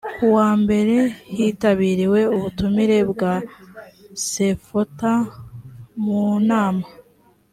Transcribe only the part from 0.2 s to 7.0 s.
wambere hitabiriwe ubutumire bwa sefota mu nama.